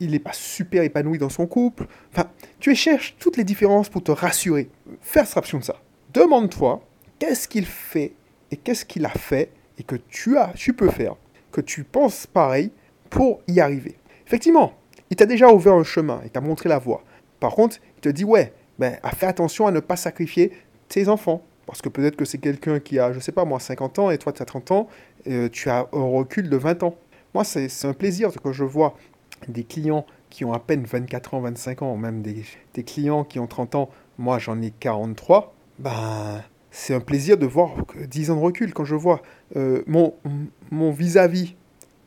il 0.00 0.10
n'est 0.10 0.18
pas 0.18 0.32
super 0.32 0.82
épanoui 0.82 1.18
dans 1.18 1.28
son 1.28 1.46
couple. 1.46 1.86
Enfin, 2.12 2.28
tu 2.58 2.74
cherches 2.74 3.16
toutes 3.18 3.36
les 3.36 3.44
différences 3.44 3.88
pour 3.88 4.02
te 4.02 4.12
rassurer. 4.12 4.68
Fais 5.00 5.20
abstraction 5.20 5.58
de 5.58 5.64
ça. 5.64 5.80
Demande-toi 6.12 6.82
qu'est-ce 7.18 7.48
qu'il 7.48 7.66
fait 7.66 8.12
et 8.50 8.56
qu'est-ce 8.56 8.84
qu'il 8.84 9.06
a 9.06 9.10
fait 9.10 9.50
et 9.78 9.82
que 9.82 9.96
tu 9.96 10.36
as, 10.36 10.52
tu 10.54 10.74
peux 10.74 10.90
faire, 10.90 11.14
que 11.50 11.60
tu 11.60 11.84
penses 11.84 12.26
pareil 12.26 12.70
pour 13.08 13.40
y 13.48 13.60
arriver. 13.60 13.96
Effectivement, 14.26 14.74
il 15.10 15.16
t'a 15.16 15.26
déjà 15.26 15.52
ouvert 15.52 15.74
un 15.74 15.84
chemin, 15.84 16.20
il 16.24 16.30
t'a 16.30 16.40
montré 16.40 16.68
la 16.68 16.78
voie. 16.78 17.02
Par 17.40 17.54
contre, 17.54 17.78
il 17.96 18.00
te 18.00 18.08
dit 18.08 18.24
ouais, 18.24 18.52
ben, 18.78 18.98
fais 19.16 19.26
attention 19.26 19.66
à 19.66 19.70
ne 19.70 19.80
pas 19.80 19.96
sacrifier 19.96 20.52
tes 20.88 21.08
enfants. 21.08 21.42
Parce 21.66 21.80
que 21.80 21.88
peut-être 21.88 22.16
que 22.16 22.24
c'est 22.24 22.38
quelqu'un 22.38 22.80
qui 22.80 22.98
a, 22.98 23.12
je 23.12 23.20
sais 23.20 23.32
pas 23.32 23.44
moi, 23.44 23.60
50 23.60 23.98
ans 24.00 24.10
et 24.10 24.18
toi 24.18 24.32
tu 24.32 24.42
as 24.42 24.44
30 24.44 24.72
ans, 24.72 24.88
euh, 25.28 25.48
tu 25.48 25.70
as 25.70 25.86
un 25.92 26.02
recul 26.02 26.50
de 26.50 26.56
20 26.56 26.82
ans. 26.82 26.96
Moi, 27.34 27.44
c'est 27.44 27.68
un 27.84 27.94
plaisir 27.94 28.30
quand 28.42 28.52
je 28.52 28.64
vois 28.64 28.94
des 29.48 29.64
clients 29.64 30.06
qui 30.30 30.44
ont 30.44 30.52
à 30.52 30.58
peine 30.58 30.84
24 30.84 31.34
ans, 31.34 31.40
25 31.40 31.82
ans, 31.82 31.96
même 31.96 32.22
des, 32.22 32.44
clients 32.84 33.24
qui 33.24 33.38
ont 33.38 33.46
30 33.46 33.74
ans, 33.74 33.90
moi 34.18 34.38
j'en 34.38 34.60
ai 34.62 34.70
43, 34.70 35.54
ben, 35.78 36.42
c'est 36.70 36.94
un 36.94 37.00
plaisir 37.00 37.36
de 37.36 37.46
voir 37.46 37.70
10 37.96 38.30
ans 38.30 38.36
de 38.36 38.40
recul 38.40 38.72
quand 38.72 38.84
je 38.84 38.94
vois 38.94 39.20
euh, 39.56 39.82
mon, 39.86 40.14
mon 40.70 40.90
vis-à-vis 40.90 41.54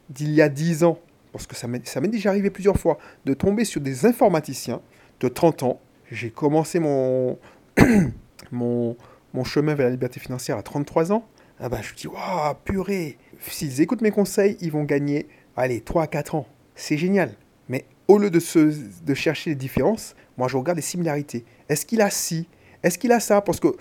d'il 0.10 0.32
y 0.32 0.42
a 0.42 0.50
10 0.50 0.84
ans, 0.84 1.00
parce 1.32 1.46
que 1.48 1.56
ça 1.56 1.68
m'est 1.68 2.08
déjà 2.08 2.30
arrivé 2.30 2.50
plusieurs 2.50 2.78
fois, 2.78 2.98
de 3.26 3.34
tomber 3.34 3.66
sur 3.66 3.82
des 3.82 4.06
informaticiens 4.06 4.82
de 5.20 5.28
30 5.28 5.64
ans. 5.64 5.80
J'ai 6.12 6.30
commencé 6.30 6.80
mon, 6.80 7.38
mon, 8.52 8.96
mon 9.34 9.44
chemin 9.44 9.76
vers 9.76 9.86
la 9.86 9.92
liberté 9.92 10.20
financière 10.20 10.58
à 10.58 10.64
33 10.64 11.12
ans. 11.12 11.28
Ah 11.60 11.70
ben, 11.70 11.82
je 11.82 11.92
me 11.92 11.98
dis, 11.98 12.08
waouh, 12.08 12.56
purée, 12.64 13.18
s'ils 13.40 13.82
écoutent 13.82 14.02
mes 14.02 14.12
conseils, 14.12 14.58
ils 14.62 14.72
vont 14.72 14.84
gagner, 14.84 15.28
allez, 15.56 15.82
3 15.82 16.04
à 16.04 16.08
4 16.08 16.36
ans 16.36 16.48
c'est 16.76 16.98
génial. 16.98 17.32
Mais 17.70 17.86
au 18.08 18.18
lieu 18.18 18.30
de, 18.30 18.40
se, 18.40 18.74
de 19.04 19.14
chercher 19.14 19.52
les 19.52 19.56
différences, 19.56 20.16
moi 20.38 20.48
je 20.48 20.58
regarde 20.58 20.78
les 20.78 20.84
similarités. 20.84 21.46
Est-ce 21.70 21.86
qu'il 21.86 22.02
a 22.02 22.10
ci? 22.10 22.48
Est-ce 22.84 22.98
qu'il 23.00 23.12
a 23.12 23.20
ça? 23.20 23.42
Parce 23.42 23.60
que 23.60 23.76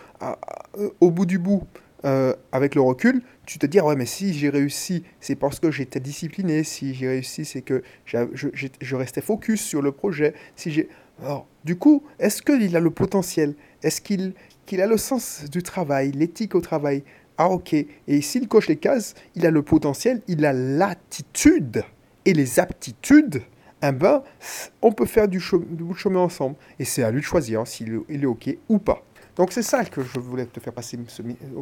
au 1.01 1.11
bout 1.11 1.27
du 1.27 1.39
bout, 1.39 1.65
euh, 2.05 2.35
avec 2.53 2.75
le 2.75 2.83
recul, 2.83 3.23
tu 3.47 3.59
te 3.59 3.65
dis 3.65 3.79
ah 3.79 3.87
ouais 3.87 3.97
mais 3.97 4.05
si 4.05 4.35
j'ai 4.35 4.51
réussi, 4.51 5.05
c'est 5.21 5.37
parce 5.37 5.59
que 5.59 5.71
j'étais 5.71 6.01
discipliné. 6.01 6.63
Si 6.63 6.95
j'ai 6.95 7.09
réussi, 7.09 7.45
c'est 7.45 7.63
que 7.63 7.83
je, 8.05 8.19
je, 8.33 8.97
restais 8.97 9.23
focus 9.23 9.63
sur 9.63 9.81
le 9.81 9.93
projet. 9.93 10.35
Si 10.55 10.71
j'ai 10.71 10.89
alors, 11.23 11.47
du 11.65 11.77
coup, 11.77 12.03
est-ce 12.19 12.43
qu'il 12.43 12.77
a 12.77 12.81
le 12.81 12.91
potentiel? 12.91 13.55
Est-ce 13.83 14.01
qu'il 14.01 14.35
qu'il 14.67 14.81
a 14.81 14.87
le 14.87 14.97
sens 14.97 15.45
du 15.51 15.63
travail, 15.63 16.13
l'éthique 16.13 16.55
au 16.55 16.61
travail? 16.61 17.05
Ah 17.39 17.49
ok. 17.49 17.75
Et 17.75 18.21
s'il 18.21 18.49
coche 18.49 18.69
les 18.69 18.77
cases, 18.77 19.15
il 19.35 19.47
a 19.47 19.51
le 19.51 19.63
potentiel, 19.63 20.23
il 20.29 20.45
a 20.45 20.53
l'attitude 20.53 21.85
et 22.25 22.33
les 22.33 22.61
aptitudes, 22.61 23.43
eh 23.83 23.93
ben, 23.93 24.23
on 24.81 24.93
peut 24.93 25.07
faire 25.07 25.29
du, 25.29 25.39
bout 25.39 25.95
de 25.95 25.99
chemin 25.99 26.21
ensemble. 26.21 26.57
Et 26.79 26.85
c'est 26.85 27.03
à 27.03 27.11
lui 27.11 27.21
de 27.21 27.25
choisir 27.25 27.61
hein, 27.61 27.65
s'il 27.65 28.03
est 28.09 28.27
OK 28.27 28.57
ou 28.69 28.79
pas. 28.79 29.03
Donc 29.37 29.53
c'est 29.53 29.63
ça 29.63 29.85
que 29.85 30.03
je 30.03 30.21
voulais 30.21 30.47
te 30.47 30.61
faire 30.61 30.73
passer 30.73 30.99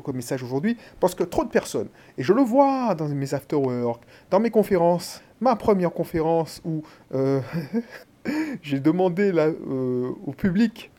comme 0.04 0.16
message 0.16 0.42
aujourd'hui, 0.42 0.76
parce 1.00 1.14
que 1.14 1.24
trop 1.24 1.44
de 1.44 1.48
personnes, 1.48 1.88
et 2.18 2.22
je 2.22 2.32
le 2.32 2.42
vois 2.42 2.94
dans 2.94 3.08
mes 3.08 3.32
after-work, 3.32 4.02
dans 4.30 4.40
mes 4.40 4.50
conférences, 4.50 5.22
ma 5.40 5.56
première 5.56 5.92
conférence 5.92 6.60
où 6.64 6.82
euh, 7.14 7.40
j'ai 8.62 8.78
demandé 8.78 9.32
là, 9.32 9.46
euh, 9.46 10.10
au 10.26 10.32
public 10.32 10.90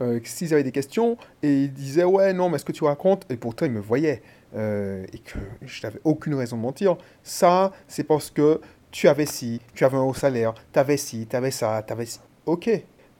euh, 0.00 0.20
s'ils 0.24 0.54
avaient 0.54 0.62
des 0.62 0.72
questions, 0.72 1.16
et 1.42 1.64
ils 1.64 1.72
disaient 1.72 2.04
ouais 2.04 2.32
non 2.32 2.48
mais 2.48 2.58
ce 2.58 2.64
que 2.64 2.72
tu 2.72 2.84
racontes, 2.84 3.26
et 3.28 3.36
pourtant 3.36 3.66
ils 3.66 3.72
me 3.72 3.80
voyaient, 3.80 4.22
et 4.54 5.18
que 5.18 5.38
je 5.62 5.82
n'avais 5.82 6.00
aucune 6.04 6.34
raison 6.34 6.56
de 6.56 6.62
mentir, 6.62 6.96
ça 7.22 7.72
c'est 7.88 8.04
parce 8.04 8.30
que 8.30 8.60
tu 8.92 9.08
avais 9.08 9.26
ci, 9.26 9.60
tu 9.74 9.84
avais 9.84 9.96
un 9.96 10.02
haut 10.02 10.14
salaire, 10.14 10.54
tu 10.72 10.78
avais 10.78 10.96
ci, 10.96 11.26
tu 11.28 11.34
avais 11.34 11.50
ça, 11.50 11.82
tu 11.84 11.92
avais 11.92 12.06
ci. 12.06 12.20
Ok, 12.46 12.70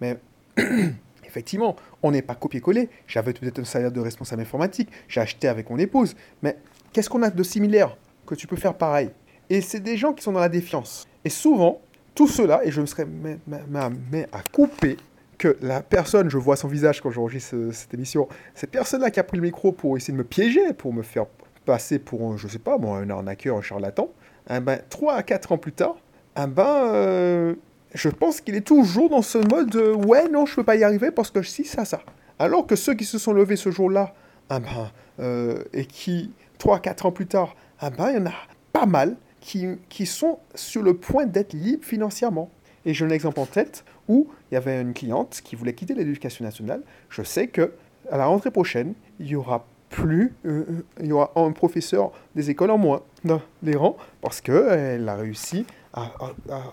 mais 0.01 0.19
effectivement, 1.27 1.75
on 2.03 2.13
n'est 2.13 2.23
pas 2.23 2.35
copié-collé. 2.35 2.89
J'avais 3.09 3.33
peut-être 3.33 3.59
un 3.59 3.65
salaire 3.65 3.91
de 3.91 4.01
responsable 4.01 4.43
informatique, 4.43 4.91
j'ai 5.09 5.21
acheté 5.21 5.49
avec 5.49 5.71
mon 5.71 5.79
épouse, 5.79 6.15
mais 6.43 6.59
qu'est-ce 6.93 7.11
qu'on 7.11 7.23
a 7.23 7.31
de 7.31 7.43
similaire 7.43 7.97
que 8.27 8.35
tu 8.35 8.47
peux 8.47 8.57
faire 8.57 8.75
pareil? 8.75 9.11
Et 9.51 9.61
c'est 9.61 9.81
des 9.81 9.97
gens 9.97 10.13
qui 10.13 10.23
sont 10.23 10.33
dans 10.33 10.41
la 10.41 10.49
défiance. 10.49 11.09
Et 11.25 11.31
souvent, 11.31 11.81
tout 12.15 12.29
cela, 12.29 12.65
et 12.65 12.71
je 12.71 12.81
me 12.81 12.87
serais 12.87 13.07
mis 13.07 14.25
à 14.33 14.43
couper 14.53 14.99
que 15.39 15.57
la 15.63 15.83
personne, 15.83 16.29
je 16.29 16.39
vois 16.39 16.57
son 16.57 16.69
visage 16.69 17.01
quand 17.01 17.11
j'enregistre 17.11 17.57
cette 17.73 17.93
émission, 17.95 18.29
cette 18.55 18.71
personne-là 18.71 19.11
qui 19.11 19.19
a 19.19 19.25
pris 19.25 19.39
le 19.39 19.43
micro 19.43 19.73
pour 19.73 19.97
essayer 19.97 20.13
de 20.13 20.19
me 20.19 20.25
piéger, 20.25 20.73
pour 20.75 20.93
me 20.93 21.03
faire 21.03 21.27
passer 21.65 21.99
pour, 21.99 22.33
un, 22.33 22.37
je 22.37 22.47
sais 22.49 22.59
pas 22.59 22.79
moi, 22.79 22.99
un 22.99 23.11
arnaqueur, 23.11 23.57
un 23.57 23.63
charlatan, 23.63 24.11
eh 24.51 24.61
ben, 24.61 24.81
3 24.91 25.15
à 25.15 25.23
4 25.23 25.53
ans 25.53 25.59
plus 25.59 25.73
tard, 25.73 25.97
eh 26.37 26.47
ben, 26.47 26.85
euh, 26.93 27.55
je 27.95 28.09
pense 28.09 28.41
qu'il 28.41 28.55
est 28.55 28.67
toujours 28.67 29.11
dans 29.11 29.23
ce 29.23 29.39
mode 29.39 29.71
de, 29.71 29.93
ouais, 29.93 30.29
non, 30.29 30.47
je 30.47 30.55
peux 30.55 30.65
pas 30.65 30.77
y 30.77 30.85
arriver 30.85 31.11
parce 31.11 31.31
que 31.31 31.43
si, 31.43 31.65
ça, 31.65 31.85
ça. 31.85 32.01
Alors 32.39 32.67
que 32.67 32.77
ceux 32.77 32.95
qui 32.95 33.05
se 33.05 33.19
sont 33.19 33.33
levés 33.33 33.57
ce 33.57 33.71
jour-là, 33.71 34.15
eh 34.51 34.59
ben, 34.59 34.91
euh, 35.21 35.63
et 35.73 35.85
qui, 35.85 36.33
3 36.59 36.77
à 36.77 36.81
4 36.81 37.07
ans 37.07 37.13
plus 37.13 37.27
tard, 37.27 37.55
eh 37.83 37.91
ben, 37.91 38.11
il 38.11 38.17
y 38.17 38.21
en 38.21 38.27
a 38.27 38.35
pas 38.73 38.87
mal 38.87 39.17
qui, 39.41 39.67
qui 39.89 40.07
sont 40.07 40.39
sur 40.55 40.83
le 40.83 40.95
point 40.95 41.27
d'être 41.27 41.53
libres 41.53 41.85
financièrement. 41.85 42.51
Et 42.85 42.95
j'ai 42.95 43.05
un 43.05 43.11
exemple 43.11 43.41
en 43.41 43.47
tête 43.47 43.85
où 44.09 44.29
il 44.51 44.55
y 44.55 44.57
avait 44.57 44.81
une 44.81 44.93
cliente 44.93 45.41
qui 45.45 45.57
voulait 45.57 45.75
quitter 45.75 45.95
l'éducation 45.95 46.45
nationale. 46.45 46.83
Je 47.11 47.23
sais 47.23 47.47
que 47.47 47.73
à 48.11 48.17
la 48.17 48.27
rentrée 48.27 48.51
prochaine, 48.51 48.95
il 49.21 49.29
y 49.29 49.37
aura 49.37 49.67
plus, 49.93 50.35
euh, 50.45 50.65
euh, 50.69 50.83
il 51.01 51.07
y 51.07 51.13
aura 51.13 51.31
un 51.37 51.53
professeur 51.53 52.11
des 52.35 52.51
écoles 52.51 52.71
en 52.71 52.79
moins 52.79 53.03
dans 53.25 53.41
les 53.63 53.77
rangs 53.77 53.97
parce 54.21 54.41
qu'elle 54.41 55.09
a 55.09 55.15
réussi 55.15 55.65
à, 55.93 56.11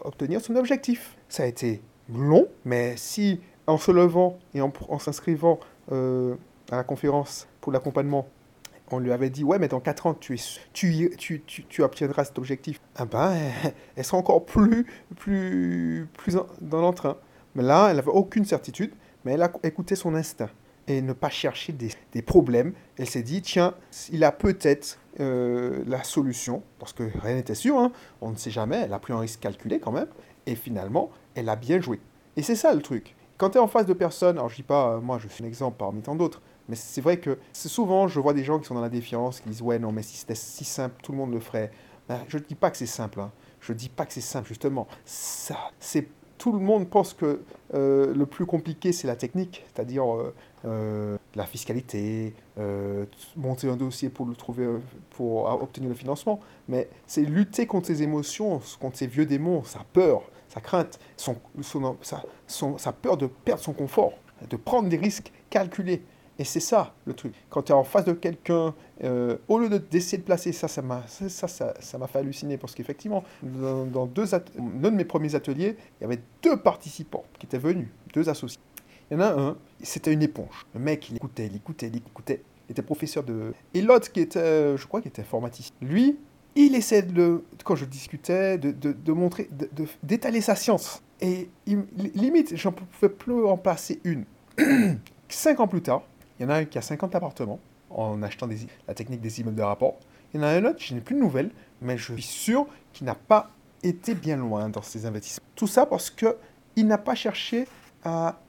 obtenir 0.05 0.41
son 0.41 0.55
objectif. 0.55 1.17
Ça 1.27 1.43
a 1.43 1.45
été 1.45 1.81
long, 2.11 2.47
mais 2.65 2.95
si 2.95 3.41
en 3.67 3.77
se 3.77 3.91
levant 3.91 4.39
et 4.55 4.61
en, 4.61 4.71
s'inscrivant 4.97 5.59
euh, 5.91 6.35
à 6.71 6.77
la 6.77 6.83
conférence 6.83 7.47
pour 7.61 7.71
l'accompagnement, 7.71 8.27
on 8.91 8.97
lui 8.97 9.11
avait 9.11 9.29
dit, 9.29 9.43
ouais, 9.43 9.59
mais 9.59 9.67
dans 9.67 9.81
4 9.81 10.07
ans, 10.07 10.13
tu, 10.15 10.39
tu, 10.73 11.11
tu, 11.17 11.43
tu, 11.43 11.83
obtiendras 11.83 12.23
cet 12.23 12.39
objectif. 12.39 12.79
Ah 12.95 13.05
ben, 13.05 13.35
elle, 13.95 14.03
sera 14.03 14.17
encore 14.17 14.45
plus, 14.45 14.87
plus, 15.17 16.07
plus 16.13 16.37
dans 16.61 16.81
l'entrain. 16.81 17.17
Mais 17.53 17.61
là, 17.61 17.89
elle 17.89 17.97
n'avait 17.97 18.09
aucune 18.09 18.45
certitude, 18.45 18.93
mais 19.25 19.33
elle 19.33 19.43
a 19.43 19.51
écouté 19.63 19.95
son 19.95 20.15
instinct 20.15 20.49
et 20.89 21.01
ne 21.01 21.13
pas 21.13 21.29
chercher 21.29 21.71
des, 21.71 22.21
problèmes. 22.21 22.73
Elle 22.97 23.07
s'est 23.07 23.21
dit, 23.21 23.41
tiens, 23.41 23.75
il 24.11 24.23
a 24.23 24.31
peut-être 24.31 24.99
euh, 25.19 25.83
la 25.87 26.03
solution, 26.03 26.63
parce 26.79 26.93
que 26.93 27.03
rien 27.21 27.35
n'était 27.35 27.55
sûr, 27.55 27.77
hein. 27.77 27.91
on 28.21 28.31
ne 28.31 28.35
sait 28.35 28.51
jamais, 28.51 28.77
elle 28.77 28.93
a 28.93 28.99
pris 28.99 29.13
un 29.13 29.19
risque 29.19 29.39
calculé 29.39 29.79
quand 29.79 29.91
même, 29.91 30.07
et 30.47 30.55
finalement, 30.55 31.11
elle 31.35 31.47
a 31.47 31.55
bien 31.55 31.79
joué. 31.79 31.99
Et 32.35 32.41
c'est 32.41 32.55
ça 32.55 32.73
le 32.73 32.81
truc. 32.81 33.15
Quand 33.37 33.51
tu 33.51 33.57
es 33.57 33.61
en 33.61 33.67
face 33.67 33.85
de 33.85 33.93
personnes, 33.93 34.37
alors 34.37 34.49
je 34.49 34.55
dis 34.55 34.63
pas, 34.63 34.99
moi 34.99 35.17
je 35.17 35.27
suis 35.29 35.43
un 35.43 35.47
exemple 35.47 35.77
parmi 35.77 36.01
tant 36.01 36.15
d'autres, 36.15 36.41
mais 36.67 36.75
c'est 36.75 37.01
vrai 37.01 37.19
que 37.19 37.37
souvent, 37.53 38.07
je 38.07 38.19
vois 38.19 38.33
des 38.33 38.43
gens 38.43 38.59
qui 38.59 38.65
sont 38.65 38.75
dans 38.75 38.81
la 38.81 38.89
défiance, 38.89 39.39
qui 39.39 39.49
disent, 39.49 39.61
ouais, 39.61 39.79
non, 39.79 39.91
mais 39.91 40.03
si 40.03 40.17
c'était 40.17 40.35
si 40.35 40.65
simple, 40.65 40.95
tout 41.01 41.11
le 41.11 41.17
monde 41.17 41.31
le 41.31 41.39
ferait. 41.39 41.71
Ben, 42.07 42.19
je 42.27 42.37
ne 42.37 42.43
dis 42.43 42.55
pas 42.55 42.71
que 42.71 42.77
c'est 42.77 42.85
simple, 42.87 43.19
hein. 43.19 43.31
je 43.61 43.71
ne 43.71 43.77
dis 43.77 43.89
pas 43.89 44.05
que 44.05 44.13
c'est 44.13 44.21
simple, 44.21 44.47
justement. 44.47 44.87
Ça, 45.05 45.57
c'est 45.79 46.07
tout 46.39 46.53
le 46.53 46.59
monde 46.59 46.89
pense 46.89 47.13
que 47.13 47.41
euh, 47.75 48.13
le 48.15 48.25
plus 48.25 48.47
compliqué, 48.47 48.91
c'est 48.93 49.07
la 49.07 49.15
technique, 49.15 49.63
c'est-à-dire 49.67 50.11
euh, 50.11 50.33
euh, 50.65 51.17
la 51.35 51.45
fiscalité, 51.45 52.33
monter 53.37 53.69
un 53.69 53.77
dossier 53.77 54.09
pour 54.09 54.25
le 54.25 54.35
trouver, 54.35 54.67
pour 55.11 55.45
obtenir 55.61 55.89
le 55.89 55.95
financement. 55.95 56.39
Mais 56.67 56.89
c'est 57.07 57.21
lutter 57.21 57.65
contre 57.65 57.87
ses 57.87 58.03
émotions, 58.03 58.61
contre 58.79 58.97
ses 58.97 59.07
vieux 59.07 59.25
démons, 59.25 59.63
sa 59.63 59.79
peur, 59.93 60.23
sa 60.49 60.59
crainte, 60.59 60.99
son, 61.15 61.37
sa 62.77 62.91
peur 62.91 63.17
de 63.17 63.27
perdre 63.27 63.61
son 63.61 63.73
confort, 63.73 64.13
de 64.49 64.55
prendre 64.57 64.89
des 64.89 64.97
risques 64.97 65.31
calculés. 65.49 66.03
Et 66.39 66.45
c'est 66.45 66.61
ça 66.61 66.93
le 67.05 67.13
truc. 67.13 67.33
Quand 67.49 67.63
tu 67.63 67.73
es 67.73 67.75
en 67.75 67.83
face 67.83 68.05
de 68.05 68.13
quelqu'un, 68.13 68.73
euh, 69.03 69.37
au 69.49 69.59
lieu 69.59 69.67
d'essayer 69.77 70.17
de, 70.17 70.23
placer 70.23 70.53
ça, 70.53 70.69
ça 70.69 70.81
m'a 70.81 71.03
ça, 71.07 71.49
ça, 71.49 71.73
ça 71.77 72.07
fait 72.07 72.19
halluciner 72.19 72.57
parce 72.57 72.73
qu'effectivement, 72.73 73.25
dans, 73.43 74.05
deux 74.05 74.33
un 74.33 74.39
de 74.57 74.89
mes 74.89 75.03
premiers 75.03 75.35
ateliers, 75.35 75.75
il 75.99 76.03
y 76.03 76.05
avait 76.05 76.21
deux 76.41 76.57
participants 76.57 77.25
qui 77.37 77.45
étaient 77.45 77.57
venus, 77.57 77.89
deux 78.13 78.29
associés. 78.29 78.61
Il 79.11 79.15
y 79.15 79.17
en 79.17 79.21
a 79.21 79.37
un, 79.37 79.57
c'était 79.83 80.13
une 80.13 80.21
éponge. 80.21 80.65
Le 80.73 80.79
mec, 80.79 81.09
il 81.09 81.17
écoutait, 81.17 81.47
il 81.47 81.55
écoutait, 81.55 81.87
il 81.87 81.97
écoutait. 81.97 82.43
Il 82.67 82.73
était 82.73 82.81
professeur 82.81 83.23
de. 83.23 83.53
Et 83.73 83.81
l'autre 83.81 84.11
qui 84.11 84.19
était, 84.19 84.77
je 84.77 84.85
crois, 84.85 85.01
qui 85.01 85.07
était 85.07 85.21
informaticien. 85.21 85.73
Lui, 85.81 86.17
il 86.55 86.75
essaie 86.75 87.01
de, 87.01 87.43
quand 87.63 87.75
je 87.75 87.85
discutais, 87.85 88.57
de, 88.57 88.71
de, 88.71 88.91
de 88.91 89.11
montrer, 89.11 89.49
d'étaler 90.03 90.41
sa 90.41 90.55
science. 90.55 91.01
Et 91.21 91.49
il, 91.65 91.85
limite, 92.15 92.55
j'en 92.55 92.71
pouvais 92.71 93.09
plus 93.09 93.45
en 93.45 93.57
passer 93.57 93.99
une. 94.03 94.25
Cinq 95.29 95.59
ans 95.59 95.67
plus 95.67 95.81
tard, 95.81 96.03
il 96.39 96.43
y 96.43 96.45
en 96.45 96.49
a 96.49 96.55
un 96.55 96.65
qui 96.65 96.77
a 96.77 96.81
50 96.81 97.15
appartements 97.15 97.59
en 97.89 98.21
achetant 98.23 98.47
la 98.87 98.93
technique 98.93 99.21
des 99.21 99.41
immeubles 99.41 99.57
de 99.57 99.63
rapport. 99.63 99.97
Il 100.33 100.39
y 100.39 100.43
en 100.43 100.47
a 100.47 100.49
un 100.49 100.65
autre, 100.65 100.79
je 100.79 100.93
n'ai 100.93 101.01
plus 101.01 101.15
de 101.15 101.19
nouvelles, 101.19 101.51
mais 101.81 101.97
je 101.97 102.13
suis 102.13 102.21
sûr 102.21 102.67
qu'il 102.93 103.05
n'a 103.05 103.15
pas 103.15 103.49
été 103.83 104.13
bien 104.13 104.37
loin 104.37 104.69
dans 104.69 104.81
ses 104.81 105.05
investissements. 105.05 105.45
Tout 105.55 105.67
ça 105.67 105.85
parce 105.85 106.09
qu'il 106.09 106.87
n'a 106.87 106.97
pas 106.97 107.15
cherché 107.15 107.67
à, 108.03 108.39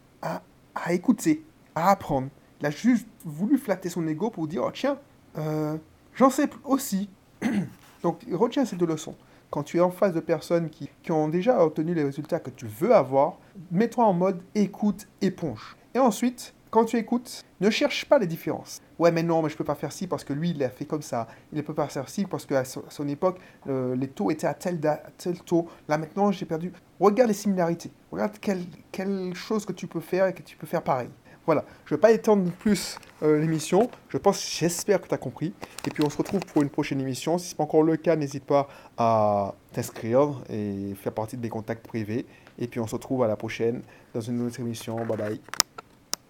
à, 0.74 0.92
écouter, 0.92 1.44
à 1.74 1.90
apprendre. 1.90 2.28
Il 2.60 2.66
a 2.66 2.70
juste 2.70 3.06
voulu 3.24 3.58
flatter 3.58 3.88
son 3.88 4.06
ego 4.06 4.30
pour 4.30 4.46
dire, 4.46 4.62
oh 4.64 4.70
tiens, 4.72 4.98
euh, 5.38 5.76
j'en 6.14 6.30
sais 6.30 6.48
aussi. 6.64 7.08
Donc 8.02 8.20
retiens 8.32 8.64
ces 8.64 8.76
deux 8.76 8.86
leçons. 8.86 9.14
Quand 9.50 9.62
tu 9.62 9.78
es 9.78 9.80
en 9.80 9.90
face 9.90 10.12
de 10.12 10.20
personnes 10.20 10.70
qui, 10.70 10.88
qui 11.02 11.10
ont 11.10 11.28
déjà 11.28 11.64
obtenu 11.64 11.94
les 11.94 12.04
résultats 12.04 12.38
que 12.38 12.50
tu 12.50 12.66
veux 12.66 12.94
avoir, 12.94 13.38
mets-toi 13.70 14.04
en 14.04 14.12
mode 14.12 14.40
écoute, 14.54 15.08
éponge. 15.20 15.76
Et 15.94 15.98
ensuite, 15.98 16.54
quand 16.70 16.84
tu 16.84 16.96
écoutes, 16.96 17.44
ne 17.60 17.68
cherche 17.68 18.04
pas 18.04 18.18
les 18.18 18.28
différences. 18.28 18.80
Ouais, 18.98 19.10
mais 19.10 19.24
non, 19.24 19.42
mais 19.42 19.48
je 19.48 19.56
peux 19.56 19.64
pas 19.64 19.74
faire 19.74 19.90
ci 19.90 20.06
parce 20.06 20.22
que 20.22 20.32
lui, 20.32 20.50
il 20.50 20.58
l'a 20.58 20.70
fait 20.70 20.84
comme 20.84 21.02
ça. 21.02 21.26
Il 21.52 21.56
ne 21.56 21.62
peut 21.62 21.74
pas 21.74 21.88
faire 21.88 22.08
ci 22.08 22.26
parce 22.26 22.46
qu'à 22.46 22.64
son 22.64 23.08
époque, 23.08 23.40
les 23.66 24.08
taux 24.08 24.30
étaient 24.30 24.46
à 24.46 24.54
tel, 24.54 24.80
tel 25.18 25.40
taux. 25.40 25.68
Là, 25.88 25.98
maintenant, 25.98 26.30
j'ai 26.30 26.46
perdu. 26.46 26.72
Regarde 27.00 27.28
les 27.28 27.34
similarités. 27.34 27.90
Regarde 28.12 28.38
quelle, 28.40 28.62
quelle 28.92 29.34
chose 29.34 29.64
que 29.64 29.72
tu 29.72 29.86
peux 29.86 30.00
faire 30.00 30.26
et 30.26 30.34
que 30.34 30.42
tu 30.42 30.56
peux 30.56 30.66
faire 30.66 30.82
pareil. 30.82 31.08
Voilà, 31.46 31.64
je 31.86 31.94
ne 31.94 31.96
vais 31.96 32.00
pas 32.00 32.12
étendre 32.12 32.50
plus 32.52 32.98
euh, 33.22 33.40
l'émission. 33.40 33.90
Je 34.10 34.18
pense, 34.18 34.46
j'espère 34.58 35.00
que 35.00 35.08
tu 35.08 35.14
as 35.14 35.18
compris. 35.18 35.54
Et 35.86 35.90
puis 35.90 36.04
on 36.04 36.10
se 36.10 36.18
retrouve 36.18 36.40
pour 36.40 36.62
une 36.62 36.68
prochaine 36.68 37.00
émission. 37.00 37.38
Si 37.38 37.48
ce 37.48 37.54
n'est 37.54 37.56
pas 37.56 37.64
encore 37.64 37.82
le 37.82 37.96
cas, 37.96 38.14
n'hésite 38.14 38.44
pas 38.44 38.68
à 38.98 39.54
t'inscrire 39.72 40.42
et 40.50 40.94
faire 40.94 41.12
partie 41.12 41.36
de 41.36 41.42
mes 41.42 41.48
contacts 41.48 41.86
privés. 41.86 42.26
Et 42.58 42.68
puis 42.68 42.78
on 42.78 42.86
se 42.86 42.94
retrouve 42.94 43.22
à 43.24 43.28
la 43.28 43.36
prochaine 43.36 43.82
dans 44.12 44.20
une 44.20 44.46
autre 44.46 44.60
émission. 44.60 44.96
Bye 45.06 45.16
bye. 45.16 45.40